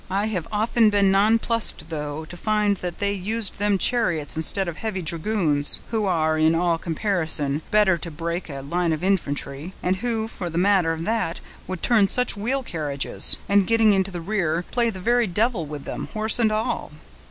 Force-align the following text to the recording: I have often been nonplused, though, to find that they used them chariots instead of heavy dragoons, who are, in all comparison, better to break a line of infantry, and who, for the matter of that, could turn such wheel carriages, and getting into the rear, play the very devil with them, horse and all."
I 0.09 0.25
have 0.33 0.47
often 0.51 0.89
been 0.89 1.11
nonplused, 1.11 1.89
though, 1.89 2.25
to 2.25 2.35
find 2.35 2.77
that 2.77 2.97
they 2.97 3.13
used 3.13 3.59
them 3.59 3.77
chariots 3.77 4.35
instead 4.35 4.67
of 4.67 4.77
heavy 4.77 5.03
dragoons, 5.03 5.79
who 5.89 6.05
are, 6.07 6.39
in 6.39 6.55
all 6.55 6.79
comparison, 6.79 7.61
better 7.69 7.99
to 7.99 8.09
break 8.09 8.49
a 8.49 8.63
line 8.63 8.93
of 8.93 9.03
infantry, 9.03 9.75
and 9.83 9.97
who, 9.97 10.27
for 10.27 10.49
the 10.49 10.57
matter 10.57 10.91
of 10.91 11.05
that, 11.05 11.39
could 11.67 11.83
turn 11.83 12.07
such 12.07 12.35
wheel 12.35 12.63
carriages, 12.63 13.37
and 13.47 13.67
getting 13.67 13.93
into 13.93 14.09
the 14.09 14.21
rear, 14.21 14.65
play 14.71 14.89
the 14.89 14.99
very 14.99 15.27
devil 15.27 15.67
with 15.67 15.83
them, 15.83 16.07
horse 16.15 16.39
and 16.39 16.51
all." 16.51 16.89